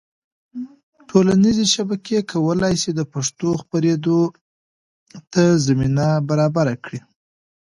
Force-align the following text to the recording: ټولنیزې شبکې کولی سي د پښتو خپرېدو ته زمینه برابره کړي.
ټولنیزې 1.09 1.65
شبکې 1.73 2.19
کولی 2.31 2.75
سي 2.81 2.89
د 2.95 3.01
پښتو 3.13 3.49
خپرېدو 3.61 4.19
ته 5.31 5.43
زمینه 5.65 6.07
برابره 6.29 6.75
کړي. 6.83 6.99